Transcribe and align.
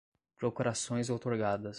procurações 0.37 1.09
outorgadas 1.11 1.69